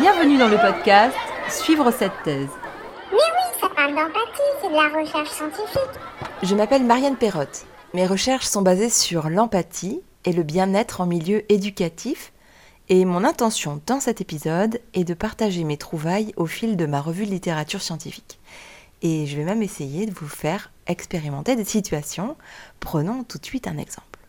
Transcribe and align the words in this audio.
Bienvenue 0.00 0.38
dans 0.38 0.48
le 0.48 0.56
podcast 0.56 1.14
Suivre 1.50 1.90
cette 1.90 2.22
thèse. 2.24 2.48
Mais 3.12 3.18
oui, 3.18 3.60
ça 3.60 3.68
parle 3.68 3.94
d'empathie, 3.94 4.40
c'est 4.62 4.70
de 4.70 4.72
la 4.72 4.88
recherche 4.98 5.28
scientifique. 5.28 6.00
Je 6.42 6.54
m'appelle 6.54 6.84
Marianne 6.84 7.16
Perrotte. 7.16 7.66
Mes 7.92 8.06
recherches 8.06 8.46
sont 8.46 8.62
basées 8.62 8.88
sur 8.88 9.28
l'empathie 9.28 10.00
et 10.24 10.32
le 10.32 10.42
bien-être 10.42 11.02
en 11.02 11.06
milieu 11.06 11.44
éducatif. 11.52 12.32
Et 12.88 13.04
mon 13.04 13.24
intention 13.24 13.82
dans 13.86 14.00
cet 14.00 14.22
épisode 14.22 14.80
est 14.94 15.04
de 15.04 15.12
partager 15.12 15.64
mes 15.64 15.76
trouvailles 15.76 16.32
au 16.38 16.46
fil 16.46 16.78
de 16.78 16.86
ma 16.86 17.02
revue 17.02 17.26
de 17.26 17.32
littérature 17.32 17.82
scientifique. 17.82 18.40
Et 19.02 19.26
je 19.26 19.36
vais 19.36 19.44
même 19.44 19.62
essayer 19.62 20.06
de 20.06 20.14
vous 20.14 20.28
faire 20.28 20.72
expérimenter 20.86 21.56
des 21.56 21.64
situations. 21.64 22.38
Prenons 22.80 23.22
tout 23.22 23.36
de 23.36 23.44
suite 23.44 23.68
un 23.68 23.76
exemple. 23.76 24.20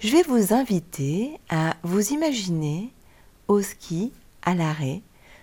Je 0.00 0.10
vais 0.10 0.22
vous 0.22 0.52
inviter 0.52 1.38
à 1.48 1.74
vous 1.84 2.12
imaginer 2.12 2.92
au 3.46 3.62
ski 3.62 4.12
à 4.44 4.54
l'arrêt, 4.54 5.02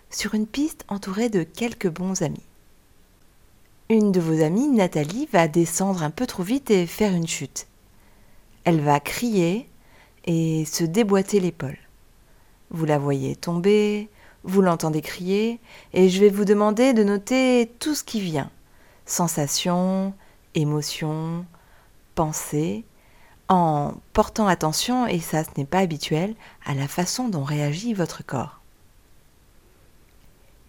sur 0.09 0.33
une 0.33 0.47
piste 0.47 0.85
entourée 0.87 1.29
de 1.29 1.43
quelques 1.43 1.89
bons 1.89 2.21
amis. 2.21 2.45
Une 3.89 4.11
de 4.11 4.21
vos 4.21 4.41
amies, 4.41 4.69
Nathalie, 4.69 5.27
va 5.33 5.47
descendre 5.47 6.03
un 6.03 6.11
peu 6.11 6.25
trop 6.25 6.43
vite 6.43 6.71
et 6.71 6.85
faire 6.85 7.13
une 7.13 7.27
chute. 7.27 7.67
Elle 8.63 8.79
va 8.79 8.99
crier 8.99 9.67
et 10.25 10.65
se 10.65 10.83
déboîter 10.83 11.39
l'épaule. 11.39 11.77
Vous 12.69 12.85
la 12.85 12.97
voyez 12.97 13.35
tomber, 13.35 14.09
vous 14.43 14.61
l'entendez 14.61 15.01
crier, 15.01 15.59
et 15.93 16.09
je 16.09 16.19
vais 16.19 16.29
vous 16.29 16.45
demander 16.45 16.93
de 16.93 17.03
noter 17.03 17.71
tout 17.79 17.95
ce 17.95 18.03
qui 18.03 18.21
vient. 18.21 18.49
Sensations, 19.05 20.13
émotions, 20.55 21.45
pensées, 22.15 22.85
en 23.49 23.93
portant 24.13 24.47
attention, 24.47 25.05
et 25.05 25.19
ça 25.19 25.43
ce 25.43 25.49
n'est 25.57 25.65
pas 25.65 25.79
habituel, 25.79 26.35
à 26.65 26.73
la 26.73 26.87
façon 26.87 27.27
dont 27.27 27.43
réagit 27.43 27.93
votre 27.93 28.25
corps. 28.25 28.60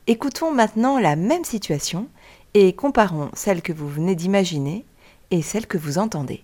Écoutons 0.09 0.53
maintenant 0.53 0.99
la 0.99 1.15
même 1.15 1.45
situation 1.45 2.09
et 2.55 2.73
comparons 2.73 3.31
celle 3.35 3.63
que 3.63 3.73
vous 3.73 3.89
venez 3.89 4.17
d'imaginer 4.17 4.85
et 5.31 5.43
celle 5.43 5.69
que 5.69 5.79
vous 5.79 5.99
entendez. 5.99 6.43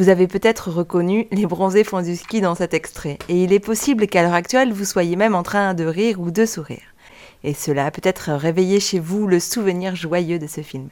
Vous 0.00 0.08
avez 0.08 0.28
peut-être 0.28 0.70
reconnu 0.70 1.28
les 1.30 1.44
bronzés 1.44 1.84
font 1.84 2.00
du 2.00 2.16
ski 2.16 2.40
dans 2.40 2.54
cet 2.54 2.72
extrait, 2.72 3.18
et 3.28 3.44
il 3.44 3.52
est 3.52 3.60
possible 3.60 4.06
qu'à 4.06 4.22
l'heure 4.22 4.32
actuelle 4.32 4.72
vous 4.72 4.86
soyez 4.86 5.14
même 5.14 5.34
en 5.34 5.42
train 5.42 5.74
de 5.74 5.84
rire 5.84 6.22
ou 6.22 6.30
de 6.30 6.46
sourire. 6.46 6.94
Et 7.44 7.52
cela 7.52 7.84
a 7.84 7.90
peut-être 7.90 8.32
réveillé 8.32 8.80
chez 8.80 8.98
vous 8.98 9.26
le 9.26 9.38
souvenir 9.38 9.96
joyeux 9.96 10.38
de 10.38 10.46
ce 10.46 10.62
film. 10.62 10.88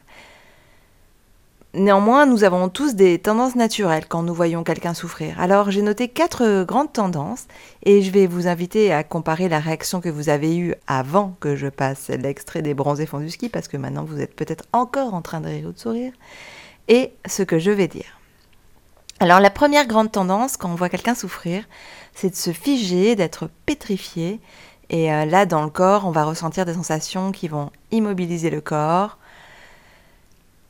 Néanmoins, 1.73 2.27
nous 2.27 2.45
avons 2.45 2.69
tous 2.69 2.97
des 2.97 3.19
tendances 3.19 3.55
naturelles 3.55 4.05
quand 4.07 4.23
nous 4.23 4.35
voyons 4.35 4.63
quelqu'un 4.63 4.93
souffrir. 4.93 5.41
Alors 5.41 5.71
j'ai 5.71 5.81
noté 5.81 6.09
quatre 6.09 6.65
grandes 6.65 6.93
tendances 6.93 7.47
et 7.85 8.03
je 8.03 8.11
vais 8.11 8.27
vous 8.27 8.47
inviter 8.47 8.93
à 8.93 9.05
comparer 9.05 9.49
la 9.49 9.59
réaction 9.59 10.03
que 10.03 10.11
vous 10.11 10.29
avez 10.29 10.59
eue 10.59 10.75
avant 10.87 11.35
que 11.41 11.57
je 11.57 11.69
passe 11.69 12.11
l'extrait 12.11 12.61
des 12.61 12.75
bronzés 12.75 13.07
font 13.07 13.21
du 13.21 13.31
ski, 13.31 13.49
parce 13.49 13.69
que 13.69 13.79
maintenant 13.79 14.05
vous 14.05 14.21
êtes 14.21 14.37
peut-être 14.37 14.67
encore 14.75 15.15
en 15.15 15.23
train 15.23 15.41
de 15.41 15.49
rire 15.49 15.69
ou 15.69 15.73
de 15.73 15.79
sourire, 15.79 16.13
et 16.89 17.13
ce 17.27 17.43
que 17.43 17.59
je 17.59 17.71
vais 17.71 17.89
dire. 17.89 18.18
Alors 19.21 19.41
la 19.41 19.51
première 19.51 19.89
grande 19.89 20.13
tendance 20.13 20.57
quand 20.57 20.71
on 20.71 20.77
voit 20.77 20.89
quelqu'un 20.89 21.17
souffrir, 21.17 21.65
c'est 22.15 22.31
de 22.31 22.37
se 22.37 22.53
figer, 22.53 23.17
d'être 23.17 23.51
pétrifié. 23.67 24.41
Et 24.91 25.13
euh, 25.13 25.25
là, 25.25 25.45
dans 25.45 25.65
le 25.65 25.71
corps, 25.71 26.07
on 26.07 26.13
va 26.13 26.25
ressentir 26.25 26.65
des 26.65 26.75
sensations 26.75 27.33
qui 27.33 27.49
vont 27.49 27.71
immobiliser 27.91 28.49
le 28.49 28.61
corps. 28.61 29.19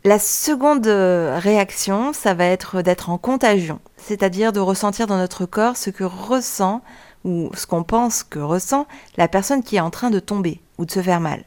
La 0.04 0.18
seconde 0.18 0.86
euh, 0.86 1.38
réaction, 1.38 2.14
ça 2.14 2.32
va 2.32 2.46
être 2.46 2.80
d'être 2.80 3.10
en 3.10 3.18
contagion, 3.18 3.80
c'est-à-dire 3.98 4.52
de 4.52 4.60
ressentir 4.60 5.06
dans 5.06 5.18
notre 5.18 5.44
corps 5.44 5.76
ce 5.76 5.90
que 5.90 6.04
ressent 6.04 6.80
ou 7.24 7.50
ce 7.54 7.66
qu'on 7.66 7.82
pense 7.82 8.22
que 8.22 8.38
ressent 8.38 8.86
la 9.18 9.28
personne 9.28 9.62
qui 9.62 9.76
est 9.76 9.80
en 9.80 9.90
train 9.90 10.08
de 10.08 10.20
tomber 10.20 10.62
ou 10.78 10.86
de 10.86 10.90
se 10.90 11.02
faire 11.02 11.20
mal. 11.20 11.44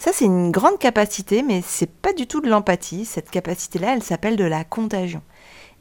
Ça, 0.00 0.10
c'est 0.12 0.24
une 0.24 0.50
grande 0.50 0.80
capacité, 0.80 1.44
mais 1.44 1.62
c'est 1.64 1.90
pas 1.90 2.12
du 2.12 2.26
tout 2.26 2.40
de 2.40 2.50
l'empathie. 2.50 3.04
Cette 3.04 3.30
capacité-là, 3.30 3.94
elle 3.94 4.02
s'appelle 4.02 4.36
de 4.36 4.44
la 4.44 4.64
contagion. 4.64 5.22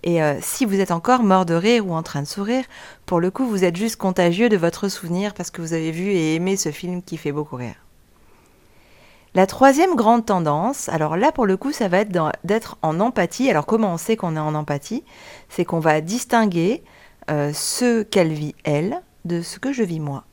Et 0.03 0.22
euh, 0.22 0.38
si 0.41 0.66
vous 0.66 0.80
êtes 0.80 0.91
encore 0.91 1.24
mort 1.24 1.46
de 1.46 1.53
rire 1.53 1.88
ou 1.88 1.94
en 1.94 2.03
train 2.03 2.22
de 2.22 2.28
sourire, 2.28 2.66
pour 3.06 3.19
le 3.19 3.31
coup, 3.31 3.46
vous 3.46 3.64
êtes 3.64 3.78
juste 3.78 3.96
contagieux 3.96 4.50
de 4.50 4.58
votre 4.58 4.90
souvenir 4.90 5.34
parce 5.34 5.50
que 5.50 5.62
vous 5.62 5.74
avez 5.74 5.91
vu 5.91 6.12
et 6.12 6.36
aimé 6.36 6.58
ce 6.58 6.72
film 6.72 7.02
qui 7.02 7.18
fait 7.18 7.31
beaucoup 7.31 7.56
rire. 7.56 7.75
La 9.36 9.47
troisième 9.47 9.96
grande 9.96 10.25
tendance, 10.25 10.90
alors 10.90 11.18
là 11.18 11.31
pour 11.31 11.47
le 11.47 11.58
coup, 11.58 11.72
ça 11.72 11.88
va 11.88 12.00
être 12.00 12.12
d'être 12.44 12.78
en 12.84 13.00
empathie. 13.00 13.50
Alors 13.50 13.66
comment 13.66 13.94
on 13.94 13.97
sait 13.97 14.16
qu'on 14.16 14.36
est 14.36 14.40
en 14.40 14.53
empathie? 14.53 15.03
C'est 15.50 15.66
qu'on 15.66 15.80
va 15.80 16.02
distinguer 16.02 16.84
euh, 17.31 17.52
ce 17.53 18.03
qu'elle 18.03 18.31
vit 18.31 18.53
elle 18.64 19.02
de 19.25 19.41
ce 19.41 19.58
que 19.58 19.74
je 19.74 19.81
vis 19.84 20.00
moi. 20.00 20.25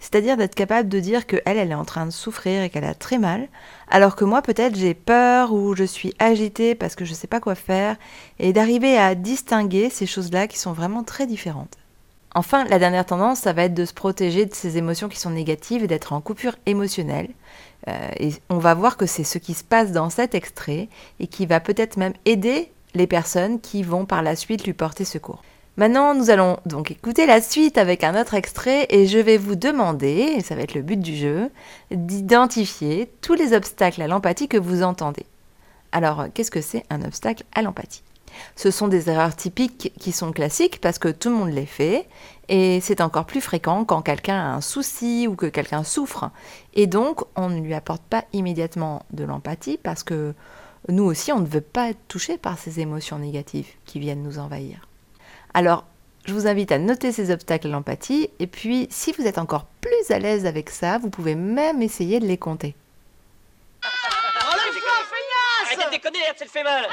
C'est-à-dire 0.00 0.36
d'être 0.36 0.54
capable 0.54 0.88
de 0.88 0.98
dire 0.98 1.26
que 1.26 1.36
elle, 1.44 1.58
elle 1.58 1.70
est 1.70 1.74
en 1.74 1.84
train 1.84 2.06
de 2.06 2.10
souffrir 2.10 2.62
et 2.62 2.70
qu'elle 2.70 2.84
a 2.84 2.94
très 2.94 3.18
mal, 3.18 3.48
alors 3.88 4.16
que 4.16 4.24
moi 4.24 4.42
peut-être 4.42 4.74
j'ai 4.74 4.94
peur 4.94 5.52
ou 5.52 5.76
je 5.76 5.84
suis 5.84 6.14
agitée 6.18 6.74
parce 6.74 6.94
que 6.94 7.04
je 7.04 7.10
ne 7.10 7.16
sais 7.16 7.26
pas 7.26 7.40
quoi 7.40 7.54
faire, 7.54 7.96
et 8.38 8.52
d'arriver 8.52 8.96
à 8.96 9.14
distinguer 9.14 9.90
ces 9.90 10.06
choses-là 10.06 10.48
qui 10.48 10.58
sont 10.58 10.72
vraiment 10.72 11.04
très 11.04 11.26
différentes. 11.26 11.76
Enfin, 12.34 12.64
la 12.64 12.78
dernière 12.78 13.06
tendance, 13.06 13.40
ça 13.40 13.52
va 13.52 13.64
être 13.64 13.74
de 13.74 13.84
se 13.84 13.92
protéger 13.92 14.46
de 14.46 14.54
ces 14.54 14.78
émotions 14.78 15.08
qui 15.08 15.18
sont 15.18 15.30
négatives 15.30 15.82
et 15.82 15.88
d'être 15.88 16.12
en 16.12 16.20
coupure 16.20 16.56
émotionnelle. 16.64 17.28
Euh, 17.88 18.08
et 18.18 18.32
on 18.50 18.58
va 18.58 18.74
voir 18.74 18.96
que 18.96 19.06
c'est 19.06 19.24
ce 19.24 19.38
qui 19.38 19.54
se 19.54 19.64
passe 19.64 19.90
dans 19.90 20.10
cet 20.10 20.34
extrait 20.34 20.88
et 21.18 21.26
qui 21.26 21.46
va 21.46 21.58
peut-être 21.58 21.96
même 21.96 22.14
aider 22.26 22.70
les 22.94 23.06
personnes 23.06 23.60
qui 23.60 23.82
vont 23.82 24.04
par 24.04 24.22
la 24.22 24.36
suite 24.36 24.64
lui 24.64 24.74
porter 24.74 25.04
secours. 25.04 25.42
Maintenant, 25.76 26.14
nous 26.14 26.30
allons 26.30 26.58
donc 26.66 26.90
écouter 26.90 27.26
la 27.26 27.40
suite 27.40 27.78
avec 27.78 28.04
un 28.04 28.20
autre 28.20 28.34
extrait 28.34 28.86
et 28.90 29.06
je 29.06 29.18
vais 29.18 29.38
vous 29.38 29.54
demander, 29.54 30.34
et 30.36 30.40
ça 30.42 30.54
va 30.54 30.62
être 30.62 30.74
le 30.74 30.82
but 30.82 31.00
du 31.00 31.16
jeu, 31.16 31.50
d'identifier 31.90 33.10
tous 33.22 33.34
les 33.34 33.54
obstacles 33.54 34.02
à 34.02 34.08
l'empathie 34.08 34.48
que 34.48 34.58
vous 34.58 34.82
entendez. 34.82 35.24
Alors, 35.92 36.26
qu'est-ce 36.34 36.50
que 36.50 36.60
c'est 36.60 36.84
un 36.90 37.02
obstacle 37.02 37.44
à 37.54 37.62
l'empathie? 37.62 38.02
Ce 38.56 38.70
sont 38.70 38.88
des 38.88 39.10
erreurs 39.10 39.34
typiques 39.34 39.92
qui 39.98 40.12
sont 40.12 40.32
classiques 40.32 40.80
parce 40.80 40.98
que 40.98 41.08
tout 41.08 41.30
le 41.30 41.36
monde 41.36 41.52
les 41.52 41.66
fait 41.66 42.08
et 42.48 42.80
c'est 42.80 43.00
encore 43.00 43.24
plus 43.24 43.40
fréquent 43.40 43.84
quand 43.84 44.02
quelqu'un 44.02 44.38
a 44.38 44.54
un 44.54 44.60
souci 44.60 45.26
ou 45.28 45.34
que 45.34 45.46
quelqu'un 45.46 45.84
souffre. 45.84 46.30
Et 46.74 46.86
donc, 46.86 47.22
on 47.36 47.48
ne 47.48 47.60
lui 47.60 47.74
apporte 47.74 48.02
pas 48.02 48.24
immédiatement 48.32 49.04
de 49.12 49.24
l'empathie 49.24 49.78
parce 49.82 50.02
que 50.02 50.34
nous 50.88 51.04
aussi, 51.04 51.32
on 51.32 51.40
ne 51.40 51.46
veut 51.46 51.60
pas 51.60 51.90
être 51.90 52.08
touché 52.08 52.38
par 52.38 52.58
ces 52.58 52.80
émotions 52.80 53.18
négatives 53.18 53.68
qui 53.84 53.98
viennent 53.98 54.22
nous 54.22 54.38
envahir. 54.38 54.89
Alors, 55.54 55.84
je 56.26 56.32
vous 56.32 56.46
invite 56.46 56.70
à 56.70 56.78
noter 56.78 57.12
ces 57.12 57.30
obstacles 57.30 57.66
à 57.68 57.70
l'empathie, 57.70 58.30
et 58.38 58.46
puis 58.46 58.86
si 58.90 59.12
vous 59.12 59.26
êtes 59.26 59.38
encore 59.38 59.66
plus 59.80 60.10
à 60.10 60.18
l'aise 60.18 60.46
avec 60.46 60.70
ça, 60.70 60.98
vous 60.98 61.10
pouvez 61.10 61.34
même 61.34 61.82
essayer 61.82 62.20
de 62.20 62.26
les 62.26 62.38
compter. 62.38 62.74
Arrêtez 65.64 65.84
de 65.84 65.90
déconner, 65.90 66.18
ça 66.36 66.44
le 66.44 66.50
fait 66.50 66.62
mal. 66.62 66.86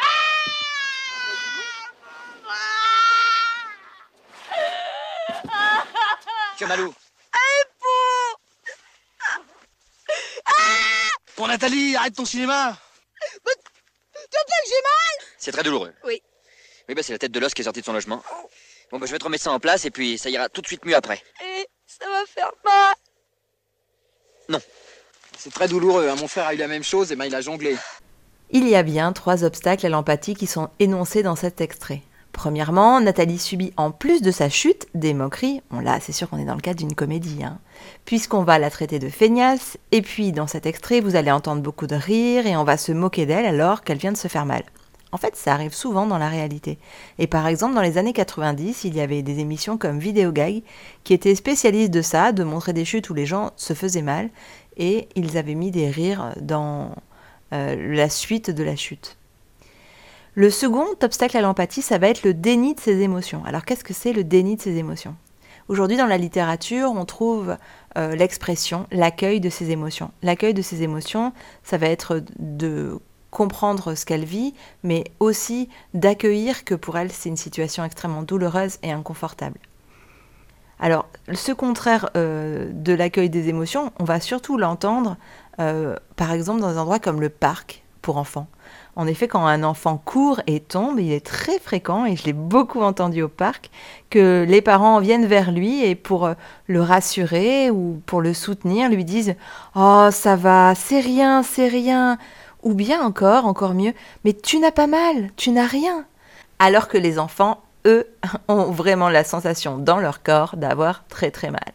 Que 6.57 6.65
malou. 6.65 6.93
Bon 11.37 11.47
Nathalie, 11.47 11.95
arrête 11.95 12.15
ton 12.15 12.25
cinéma 12.25 12.75
Tu 13.13 13.39
vois 13.43 13.53
que 13.53 14.67
j'ai 14.67 14.73
mal? 14.73 15.27
C'est 15.37 15.51
très 15.51 15.61
douloureux. 15.61 15.93
Oui. 16.03 16.19
Oui, 16.89 16.95
bah 16.95 17.03
c'est 17.03 17.11
la 17.11 17.19
tête 17.19 17.31
de 17.31 17.39
l'os 17.39 17.53
qui 17.53 17.61
est 17.61 17.65
sortie 17.65 17.81
de 17.81 17.85
son 17.85 17.93
logement. 17.93 18.23
Bon, 18.91 18.99
bah 18.99 19.05
je 19.05 19.11
vais 19.11 19.19
te 19.19 19.25
remettre 19.25 19.43
ça 19.43 19.51
en 19.51 19.59
place 19.59 19.83
et 19.85 19.91
puis 19.91 20.17
ça 20.17 20.29
ira 20.29 20.47
tout 20.47 20.61
de 20.61 20.67
suite 20.67 20.85
mieux 20.85 20.95
après. 20.95 21.21
Et 21.43 21.67
ça 21.85 22.05
va 22.09 22.25
faire 22.25 22.51
mal 22.63 24.61
C'est 25.37 25.53
très 25.53 25.67
douloureux, 25.67 26.07
hein. 26.07 26.15
mon 26.15 26.29
frère 26.29 26.47
a 26.47 26.53
eu 26.53 26.57
la 26.57 26.67
même 26.67 26.83
chose, 26.83 27.11
et 27.11 27.17
ben 27.17 27.25
il 27.25 27.35
a 27.35 27.41
jonglé. 27.41 27.75
Il 28.51 28.67
y 28.69 28.75
a 28.75 28.83
bien 28.83 29.11
trois 29.11 29.43
obstacles 29.43 29.85
à 29.85 29.89
l'empathie 29.89 30.35
qui 30.35 30.47
sont 30.47 30.69
énoncés 30.79 31.23
dans 31.23 31.35
cet 31.35 31.59
extrait. 31.59 32.01
Premièrement, 32.31 33.01
Nathalie 33.01 33.39
subit 33.39 33.73
en 33.75 33.91
plus 33.91 34.21
de 34.21 34.31
sa 34.31 34.47
chute 34.47 34.87
des 34.93 35.13
moqueries. 35.13 35.61
Bon 35.71 35.79
là, 35.79 35.99
c'est 35.99 36.13
sûr 36.13 36.29
qu'on 36.29 36.37
est 36.37 36.45
dans 36.45 36.55
le 36.55 36.61
cadre 36.61 36.77
d'une 36.77 36.95
comédie, 36.95 37.43
hein. 37.43 37.59
puisqu'on 38.05 38.43
va 38.43 38.59
la 38.59 38.69
traiter 38.69 38.99
de 38.99 39.09
feignasse, 39.09 39.77
et 39.91 40.01
puis 40.01 40.31
dans 40.31 40.47
cet 40.47 40.65
extrait, 40.65 41.01
vous 41.01 41.17
allez 41.17 41.31
entendre 41.31 41.61
beaucoup 41.61 41.87
de 41.87 41.95
rires 41.95 42.47
et 42.47 42.55
on 42.55 42.63
va 42.63 42.77
se 42.77 42.93
moquer 42.93 43.25
d'elle 43.25 43.45
alors 43.45 43.83
qu'elle 43.83 43.97
vient 43.97 44.13
de 44.13 44.17
se 44.17 44.29
faire 44.29 44.45
mal. 44.45 44.63
En 45.17 45.19
fait, 45.19 45.35
ça 45.35 45.51
arrive 45.51 45.73
souvent 45.73 46.05
dans 46.05 46.19
la 46.19 46.29
réalité. 46.29 46.77
Et 47.17 47.25
par 47.25 47.47
exemple, 47.47 47.73
dans 47.73 47.81
les 47.81 47.97
années 47.97 48.13
90, 48.13 48.83
il 48.83 48.95
y 48.95 49.01
avait 49.01 49.23
des 49.23 49.39
émissions 49.39 49.75
comme 49.75 49.97
Vidéo 49.97 50.31
Gag 50.31 50.61
qui 51.03 51.15
étaient 51.15 51.33
spécialistes 51.33 51.89
de 51.89 52.03
ça, 52.03 52.31
de 52.33 52.43
montrer 52.43 52.71
des 52.71 52.85
chutes 52.85 53.09
où 53.09 53.15
les 53.15 53.25
gens 53.25 53.49
se 53.55 53.73
faisaient 53.73 54.03
mal, 54.03 54.29
et 54.77 55.09
ils 55.15 55.35
avaient 55.39 55.55
mis 55.55 55.71
des 55.71 55.89
rires 55.89 56.35
dans 56.39 56.91
euh, 57.51 57.95
la 57.95 58.09
suite 58.09 58.51
de 58.51 58.63
la 58.63 58.75
chute. 58.75 59.17
Le 60.35 60.51
second 60.51 60.85
obstacle 61.01 61.35
à 61.35 61.41
l'empathie, 61.41 61.81
ça 61.81 61.97
va 61.97 62.09
être 62.09 62.21
le 62.21 62.35
déni 62.35 62.75
de 62.75 62.79
ses 62.79 63.01
émotions. 63.01 63.43
Alors 63.43 63.65
qu'est-ce 63.65 63.83
que 63.83 63.95
c'est 63.95 64.13
le 64.13 64.23
déni 64.23 64.55
de 64.55 64.61
ses 64.61 64.77
émotions? 64.77 65.15
Aujourd'hui, 65.67 65.97
dans 65.97 66.05
la 66.05 66.19
littérature, 66.19 66.91
on 66.95 67.05
trouve 67.05 67.57
euh, 67.97 68.15
l'expression 68.15 68.85
l'accueil 68.91 69.39
de 69.39 69.49
ses 69.49 69.71
émotions. 69.71 70.11
L'accueil 70.21 70.53
de 70.53 70.61
ses 70.61 70.83
émotions, 70.83 71.33
ça 71.63 71.79
va 71.79 71.87
être 71.87 72.21
de 72.37 72.99
comprendre 73.31 73.95
ce 73.95 74.05
qu'elle 74.05 74.25
vit, 74.25 74.53
mais 74.83 75.03
aussi 75.19 75.69
d'accueillir 75.93 76.63
que 76.63 76.75
pour 76.75 76.97
elle, 76.97 77.11
c'est 77.11 77.29
une 77.29 77.37
situation 77.37 77.83
extrêmement 77.83 78.23
douloureuse 78.23 78.77
et 78.83 78.91
inconfortable. 78.91 79.59
Alors, 80.79 81.07
ce 81.33 81.51
contraire 81.51 82.09
euh, 82.15 82.69
de 82.71 82.93
l'accueil 82.93 83.29
des 83.29 83.49
émotions, 83.49 83.91
on 83.99 84.03
va 84.03 84.19
surtout 84.19 84.57
l'entendre, 84.57 85.17
euh, 85.59 85.95
par 86.15 86.31
exemple, 86.31 86.61
dans 86.61 86.67
un 86.67 86.77
endroit 86.77 86.99
comme 86.99 87.19
le 87.19 87.29
parc 87.29 87.83
pour 88.01 88.17
enfants. 88.17 88.47
En 88.95 89.05
effet, 89.05 89.27
quand 89.27 89.45
un 89.45 89.63
enfant 89.63 90.01
court 90.03 90.41
et 90.47 90.59
tombe, 90.59 90.99
il 90.99 91.11
est 91.11 91.25
très 91.25 91.59
fréquent, 91.59 92.05
et 92.05 92.15
je 92.15 92.25
l'ai 92.25 92.33
beaucoup 92.33 92.81
entendu 92.81 93.21
au 93.21 93.27
parc, 93.27 93.69
que 94.09 94.45
les 94.47 94.61
parents 94.61 94.99
viennent 94.99 95.25
vers 95.25 95.51
lui 95.51 95.83
et 95.83 95.95
pour 95.95 96.25
euh, 96.25 96.33
le 96.67 96.81
rassurer 96.81 97.69
ou 97.71 98.01
pour 98.05 98.21
le 98.21 98.33
soutenir, 98.33 98.89
lui 98.89 99.03
disent⁇ 99.03 99.29
Oh, 99.75 100.09
ça 100.11 100.35
va, 100.35 100.73
c'est 100.75 100.99
rien, 100.99 101.43
c'est 101.43 101.67
rien⁇ 101.67 102.15
ou 102.67 102.73
bien 102.73 103.01
encore, 103.01 103.45
encore 103.45 103.73
mieux, 103.73 103.93
mais 104.25 104.33
tu 104.33 104.59
n'as 104.59 104.71
pas 104.71 104.87
mal, 104.87 105.31
tu 105.37 105.51
n'as 105.51 105.65
rien. 105.65 106.05
Alors 106.59 106.89
que 106.89 106.97
les 106.97 107.17
enfants, 107.17 107.63
eux, 107.85 108.05
ont 108.49 108.71
vraiment 108.71 109.07
la 109.07 109.23
sensation 109.23 109.77
dans 109.77 109.99
leur 109.99 110.21
corps 110.21 110.57
d'avoir 110.57 111.05
très 111.07 111.31
très 111.31 111.49
mal. 111.49 111.71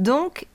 Donc, 0.00 0.48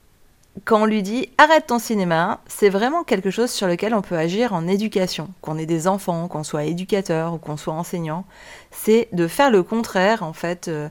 quand 0.66 0.82
on 0.82 0.84
lui 0.84 1.02
dit 1.02 1.30
arrête 1.38 1.68
ton 1.68 1.78
cinéma, 1.78 2.40
c'est 2.46 2.68
vraiment 2.68 3.04
quelque 3.04 3.30
chose 3.30 3.50
sur 3.50 3.66
lequel 3.66 3.94
on 3.94 4.02
peut 4.02 4.18
agir 4.18 4.52
en 4.52 4.68
éducation. 4.68 5.30
Qu'on 5.40 5.56
ait 5.56 5.64
des 5.64 5.88
enfants, 5.88 6.28
qu'on 6.28 6.44
soit 6.44 6.64
éducateur 6.64 7.32
ou 7.32 7.38
qu'on 7.38 7.56
soit 7.56 7.72
enseignant, 7.72 8.26
c'est 8.70 9.08
de 9.12 9.26
faire 9.26 9.50
le 9.50 9.62
contraire 9.62 10.22
en 10.22 10.34
fait 10.34 10.68
euh, 10.68 10.90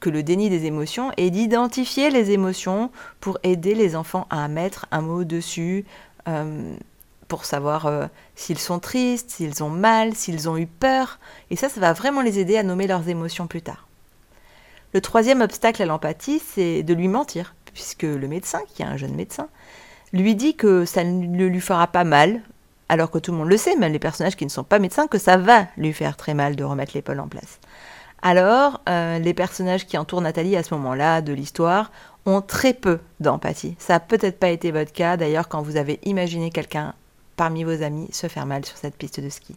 que 0.00 0.08
le 0.08 0.22
déni 0.22 0.48
des 0.48 0.64
émotions 0.64 1.12
et 1.18 1.28
d'identifier 1.28 2.08
les 2.08 2.30
émotions 2.30 2.90
pour 3.20 3.38
aider 3.42 3.74
les 3.74 3.96
enfants 3.96 4.26
à 4.30 4.48
mettre 4.48 4.86
un 4.92 5.02
mot 5.02 5.24
dessus. 5.24 5.84
Euh, 6.26 6.74
pour 7.32 7.46
savoir 7.46 7.86
euh, 7.86 8.08
s'ils 8.34 8.58
sont 8.58 8.78
tristes, 8.78 9.30
s'ils 9.30 9.64
ont 9.64 9.70
mal, 9.70 10.14
s'ils 10.14 10.50
ont 10.50 10.58
eu 10.58 10.66
peur. 10.66 11.18
Et 11.50 11.56
ça, 11.56 11.70
ça 11.70 11.80
va 11.80 11.94
vraiment 11.94 12.20
les 12.20 12.38
aider 12.38 12.58
à 12.58 12.62
nommer 12.62 12.86
leurs 12.86 13.08
émotions 13.08 13.46
plus 13.46 13.62
tard. 13.62 13.88
Le 14.92 15.00
troisième 15.00 15.40
obstacle 15.40 15.80
à 15.80 15.86
l'empathie, 15.86 16.42
c'est 16.46 16.82
de 16.82 16.92
lui 16.92 17.08
mentir, 17.08 17.54
puisque 17.72 18.02
le 18.02 18.28
médecin, 18.28 18.60
qui 18.74 18.82
est 18.82 18.84
un 18.84 18.98
jeune 18.98 19.14
médecin, 19.14 19.48
lui 20.12 20.34
dit 20.34 20.56
que 20.56 20.84
ça 20.84 21.04
ne 21.04 21.46
lui 21.46 21.60
fera 21.62 21.86
pas 21.86 22.04
mal, 22.04 22.42
alors 22.90 23.10
que 23.10 23.18
tout 23.18 23.32
le 23.32 23.38
monde 23.38 23.48
le 23.48 23.56
sait, 23.56 23.76
même 23.76 23.94
les 23.94 23.98
personnages 23.98 24.36
qui 24.36 24.44
ne 24.44 24.50
sont 24.50 24.62
pas 24.62 24.78
médecins, 24.78 25.06
que 25.06 25.16
ça 25.16 25.38
va 25.38 25.68
lui 25.78 25.94
faire 25.94 26.18
très 26.18 26.34
mal 26.34 26.54
de 26.54 26.64
remettre 26.64 26.92
l'épaule 26.94 27.20
en 27.20 27.28
place. 27.28 27.60
Alors, 28.20 28.82
euh, 28.90 29.18
les 29.18 29.32
personnages 29.32 29.86
qui 29.86 29.96
entourent 29.96 30.20
Nathalie 30.20 30.58
à 30.58 30.62
ce 30.62 30.74
moment-là 30.74 31.22
de 31.22 31.32
l'histoire 31.32 31.92
ont 32.26 32.42
très 32.42 32.74
peu 32.74 33.00
d'empathie. 33.20 33.74
Ça 33.78 33.94
n'a 33.94 34.00
peut-être 34.00 34.38
pas 34.38 34.50
été 34.50 34.70
votre 34.70 34.92
cas 34.92 35.16
d'ailleurs 35.16 35.48
quand 35.48 35.62
vous 35.62 35.78
avez 35.78 35.98
imaginé 36.04 36.50
quelqu'un 36.50 36.92
parmi 37.36 37.64
vos 37.64 37.82
amis 37.82 38.08
se 38.12 38.28
faire 38.28 38.46
mal 38.46 38.64
sur 38.64 38.76
cette 38.76 38.96
piste 38.96 39.20
de 39.20 39.28
ski. 39.28 39.56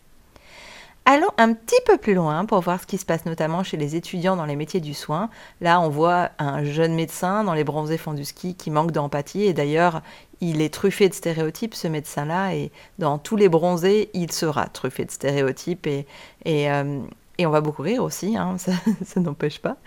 Allons 1.08 1.30
un 1.38 1.54
petit 1.54 1.80
peu 1.86 2.00
plus 2.00 2.16
loin 2.16 2.46
pour 2.46 2.62
voir 2.62 2.82
ce 2.82 2.88
qui 2.88 2.98
se 2.98 3.06
passe 3.06 3.28
notamment 3.28 3.64
chez 3.64 3.78
les 3.78 3.96
étudiants 3.96 4.36
dans 4.36 4.46
les 4.46 4.56
métiers 4.56 4.80
du 4.80 4.96
soin. 4.96 5.30
Là, 5.62 5.80
on 5.80 5.88
voit 5.88 6.32
un 6.40 6.64
jeune 6.64 6.96
médecin 6.96 7.44
dans 7.44 7.54
les 7.54 7.64
bronzés 7.64 8.00
fonds 8.00 8.16
du 8.16 8.26
ski 8.26 8.56
qui 8.56 8.72
manque 8.72 8.92
d'empathie 8.92 9.44
et 9.44 9.54
d'ailleurs, 9.54 10.02
il 10.42 10.62
est 10.62 10.74
truffé 10.74 11.08
de 11.08 11.14
stéréotypes, 11.14 11.76
ce 11.76 11.88
médecin-là, 11.88 12.56
et 12.56 12.72
dans 12.98 13.20
tous 13.20 13.36
les 13.36 13.50
bronzés, 13.50 14.10
il 14.16 14.32
sera 14.32 14.66
truffé 14.66 15.06
de 15.06 15.12
stéréotypes 15.12 15.86
et, 15.86 16.08
euh, 16.48 17.02
et 17.38 17.46
on 17.46 17.52
va 17.52 17.62
beaucoup 17.62 17.82
rire 17.82 18.04
aussi, 18.04 18.38
hein, 18.38 18.56
ça, 18.58 18.74
ça 19.04 19.20
n'empêche 19.20 19.60
pas. 19.60 19.78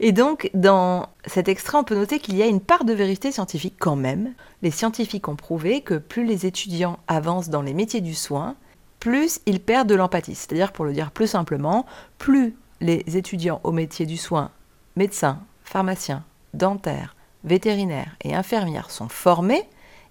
Et 0.00 0.12
donc, 0.12 0.50
dans 0.54 1.08
cet 1.26 1.48
extrait, 1.48 1.78
on 1.78 1.84
peut 1.84 1.94
noter 1.94 2.18
qu'il 2.18 2.36
y 2.36 2.42
a 2.42 2.46
une 2.46 2.60
part 2.60 2.84
de 2.84 2.92
vérité 2.92 3.32
scientifique 3.32 3.76
quand 3.78 3.96
même. 3.96 4.34
Les 4.62 4.70
scientifiques 4.70 5.28
ont 5.28 5.36
prouvé 5.36 5.80
que 5.80 5.94
plus 5.94 6.24
les 6.24 6.46
étudiants 6.46 6.98
avancent 7.08 7.48
dans 7.48 7.62
les 7.62 7.74
métiers 7.74 8.00
du 8.00 8.14
soin, 8.14 8.56
plus 9.00 9.40
ils 9.46 9.60
perdent 9.60 9.88
de 9.88 9.94
l'empathie. 9.94 10.34
C'est-à-dire, 10.34 10.72
pour 10.72 10.84
le 10.84 10.92
dire 10.92 11.10
plus 11.10 11.26
simplement, 11.26 11.86
plus 12.18 12.56
les 12.80 13.16
étudiants 13.16 13.60
au 13.64 13.72
métier 13.72 14.06
du 14.06 14.16
soin, 14.16 14.50
médecins, 14.96 15.40
pharmaciens, 15.64 16.24
dentaires, 16.54 17.16
vétérinaires 17.44 18.16
et 18.22 18.34
infirmières 18.34 18.90
sont 18.90 19.08
formés, 19.08 19.68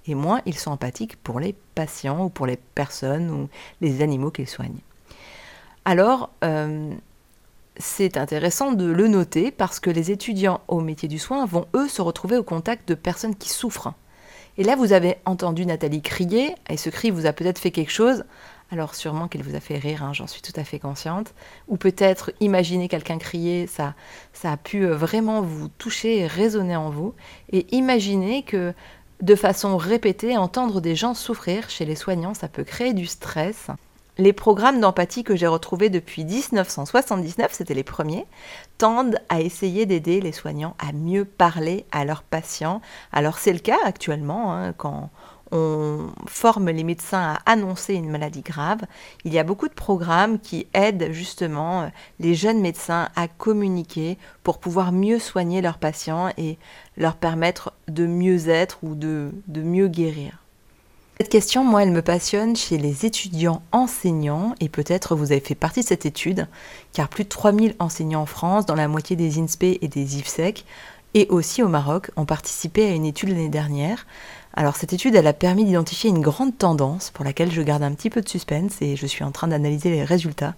et 0.07 0.15
moins 0.15 0.41
ils 0.45 0.57
sont 0.57 0.71
empathiques 0.71 1.21
pour 1.21 1.39
les 1.39 1.55
patients 1.75 2.25
ou 2.25 2.29
pour 2.29 2.47
les 2.47 2.57
personnes 2.57 3.29
ou 3.29 3.49
les 3.81 4.01
animaux 4.01 4.31
qu'ils 4.31 4.47
soignent. 4.47 4.81
Alors, 5.85 6.29
euh, 6.43 6.93
c'est 7.77 8.17
intéressant 8.17 8.71
de 8.71 8.85
le 8.85 9.07
noter 9.07 9.51
parce 9.51 9.79
que 9.79 9.89
les 9.89 10.11
étudiants 10.11 10.61
au 10.67 10.79
métier 10.79 11.09
du 11.09 11.19
soin 11.19 11.45
vont, 11.45 11.65
eux, 11.75 11.87
se 11.87 12.01
retrouver 12.01 12.37
au 12.37 12.43
contact 12.43 12.87
de 12.87 12.95
personnes 12.95 13.35
qui 13.35 13.49
souffrent. 13.49 13.93
Et 14.57 14.63
là, 14.63 14.75
vous 14.75 14.93
avez 14.93 15.17
entendu 15.25 15.65
Nathalie 15.65 16.01
crier, 16.01 16.55
et 16.69 16.77
ce 16.77 16.89
cri 16.89 17.09
vous 17.09 17.25
a 17.25 17.33
peut-être 17.33 17.57
fait 17.57 17.71
quelque 17.71 17.91
chose. 17.91 18.25
Alors 18.69 18.95
sûrement 18.95 19.27
qu'elle 19.27 19.43
vous 19.43 19.55
a 19.55 19.59
fait 19.59 19.77
rire, 19.77 20.03
hein, 20.03 20.13
j'en 20.13 20.27
suis 20.27 20.41
tout 20.41 20.53
à 20.55 20.63
fait 20.63 20.79
consciente. 20.79 21.33
Ou 21.67 21.77
peut-être 21.77 22.31
imaginer 22.39 22.87
quelqu'un 22.87 23.17
crier, 23.17 23.67
ça, 23.67 23.95
ça 24.33 24.51
a 24.51 24.57
pu 24.57 24.85
euh, 24.85 24.95
vraiment 24.95 25.41
vous 25.41 25.67
toucher 25.67 26.19
et 26.19 26.27
résonner 26.27 26.75
en 26.75 26.89
vous. 26.89 27.13
Et 27.51 27.65
imaginez 27.75 28.43
que 28.43 28.73
de 29.21 29.35
façon 29.35 29.77
répétée, 29.77 30.37
entendre 30.37 30.79
des 30.79 30.95
gens 30.95 31.13
souffrir 31.13 31.69
chez 31.69 31.85
les 31.85 31.95
soignants, 31.95 32.33
ça 32.33 32.47
peut 32.47 32.63
créer 32.63 32.93
du 32.93 33.05
stress. 33.05 33.67
Les 34.17 34.33
programmes 34.33 34.81
d'empathie 34.81 35.23
que 35.23 35.37
j'ai 35.37 35.47
retrouvés 35.47 35.89
depuis 35.89 36.25
1979, 36.25 37.53
c'était 37.53 37.73
les 37.73 37.83
premiers, 37.83 38.25
tendent 38.77 39.17
à 39.29 39.39
essayer 39.39 39.85
d'aider 39.85 40.19
les 40.19 40.33
soignants 40.33 40.75
à 40.79 40.91
mieux 40.91 41.23
parler 41.23 41.85
à 41.91 42.03
leurs 42.03 42.23
patients. 42.23 42.81
Alors 43.13 43.37
c'est 43.37 43.53
le 43.53 43.59
cas 43.59 43.77
actuellement, 43.85 44.53
hein, 44.53 44.73
quand 44.73 45.09
on 45.51 46.09
forme 46.27 46.69
les 46.69 46.83
médecins 46.83 47.35
à 47.35 47.51
annoncer 47.51 47.93
une 47.93 48.09
maladie 48.09 48.41
grave, 48.41 48.81
il 49.25 49.33
y 49.33 49.39
a 49.39 49.43
beaucoup 49.43 49.67
de 49.67 49.73
programmes 49.73 50.39
qui 50.39 50.67
aident 50.73 51.11
justement 51.11 51.89
les 52.19 52.35
jeunes 52.35 52.61
médecins 52.61 53.09
à 53.15 53.27
communiquer 53.27 54.17
pour 54.43 54.59
pouvoir 54.59 54.91
mieux 54.91 55.19
soigner 55.19 55.61
leurs 55.61 55.77
patients 55.77 56.29
et 56.37 56.57
leur 56.97 57.15
permettre 57.15 57.73
de 57.87 58.05
mieux 58.05 58.49
être 58.49 58.79
ou 58.83 58.95
de, 58.95 59.31
de 59.47 59.61
mieux 59.61 59.87
guérir. 59.87 60.40
Cette 61.21 61.29
question, 61.29 61.63
moi, 61.63 61.83
elle 61.83 61.91
me 61.91 62.01
passionne 62.01 62.56
chez 62.56 62.79
les 62.79 63.06
étudiants 63.06 63.62
enseignants, 63.71 64.56
et 64.59 64.69
peut-être 64.69 65.15
vous 65.15 65.31
avez 65.31 65.39
fait 65.39 65.53
partie 65.53 65.81
de 65.81 65.85
cette 65.85 66.07
étude, 66.07 66.47
car 66.94 67.09
plus 67.09 67.25
de 67.25 67.29
3000 67.29 67.75
enseignants 67.77 68.23
en 68.23 68.25
France, 68.25 68.65
dans 68.65 68.73
la 68.73 68.88
moitié 68.88 69.15
des 69.15 69.38
INSPE 69.38 69.77
et 69.83 69.88
des 69.88 70.18
IFSEC, 70.18 70.65
et 71.13 71.27
aussi 71.29 71.62
au 71.62 71.68
Maroc, 71.68 72.09
ont 72.15 72.25
participé 72.25 72.89
à 72.89 72.95
une 72.95 73.06
étude 73.06 73.29
l'année 73.29 73.50
dernière 73.50 74.07
alors 74.53 74.75
cette 74.75 74.91
étude, 74.91 75.15
elle 75.15 75.27
a 75.27 75.34
permis 75.34 75.63
d'identifier 75.63 76.10
une 76.10 76.20
grande 76.20 76.58
tendance 76.58 77.10
pour 77.10 77.24
laquelle 77.24 77.51
je 77.51 77.62
garde 77.62 77.84
un 77.84 77.93
petit 77.93 78.10
peu 78.10 78.22
de 78.22 78.27
suspense 78.27 78.81
et 78.81 78.98
je 78.98 79.05
suis 79.05 79.24
en 79.24 79.31
train 79.31 79.48
d'analyser 79.48 79.89
les 79.89 80.03
résultats 80.03 80.55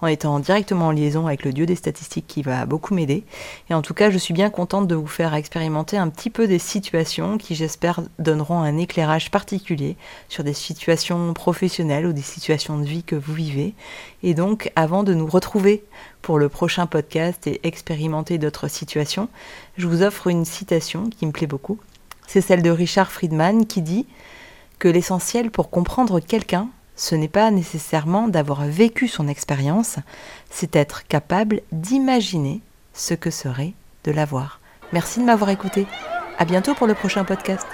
en 0.00 0.08
étant 0.08 0.40
directement 0.40 0.88
en 0.88 0.90
liaison 0.90 1.28
avec 1.28 1.44
le 1.44 1.52
dieu 1.52 1.64
des 1.64 1.76
statistiques 1.76 2.26
qui 2.26 2.42
va 2.42 2.66
beaucoup 2.66 2.92
m'aider. 2.92 3.24
Et 3.70 3.74
en 3.74 3.82
tout 3.82 3.94
cas, 3.94 4.10
je 4.10 4.18
suis 4.18 4.34
bien 4.34 4.50
contente 4.50 4.88
de 4.88 4.96
vous 4.96 5.06
faire 5.06 5.32
expérimenter 5.34 5.96
un 5.96 6.08
petit 6.08 6.28
peu 6.28 6.48
des 6.48 6.58
situations 6.58 7.38
qui, 7.38 7.54
j'espère, 7.54 8.00
donneront 8.18 8.58
un 8.58 8.78
éclairage 8.78 9.30
particulier 9.30 9.96
sur 10.28 10.42
des 10.42 10.52
situations 10.52 11.32
professionnelles 11.32 12.06
ou 12.06 12.12
des 12.12 12.22
situations 12.22 12.78
de 12.78 12.84
vie 12.84 13.04
que 13.04 13.16
vous 13.16 13.34
vivez. 13.34 13.74
Et 14.24 14.34
donc, 14.34 14.72
avant 14.74 15.04
de 15.04 15.14
nous 15.14 15.26
retrouver 15.26 15.84
pour 16.20 16.40
le 16.40 16.48
prochain 16.48 16.86
podcast 16.86 17.46
et 17.46 17.60
expérimenter 17.62 18.38
d'autres 18.38 18.66
situations, 18.66 19.28
je 19.76 19.86
vous 19.86 20.02
offre 20.02 20.26
une 20.26 20.44
citation 20.44 21.10
qui 21.10 21.26
me 21.26 21.32
plaît 21.32 21.46
beaucoup 21.46 21.78
c'est 22.26 22.40
celle 22.40 22.62
de 22.62 22.70
Richard 22.70 23.10
Friedman 23.10 23.66
qui 23.66 23.82
dit 23.82 24.06
que 24.78 24.88
l'essentiel 24.88 25.50
pour 25.50 25.70
comprendre 25.70 26.20
quelqu'un, 26.20 26.68
ce 26.96 27.14
n'est 27.14 27.28
pas 27.28 27.50
nécessairement 27.50 28.28
d'avoir 28.28 28.64
vécu 28.64 29.08
son 29.08 29.28
expérience, 29.28 29.96
c'est 30.50 30.76
être 30.76 31.06
capable 31.06 31.60
d'imaginer 31.72 32.60
ce 32.94 33.14
que 33.14 33.30
serait 33.30 33.74
de 34.04 34.12
l'avoir. 34.12 34.60
Merci 34.92 35.20
de 35.20 35.24
m'avoir 35.24 35.50
écouté. 35.50 35.86
À 36.38 36.44
bientôt 36.44 36.74
pour 36.74 36.86
le 36.86 36.94
prochain 36.94 37.24
podcast. 37.24 37.66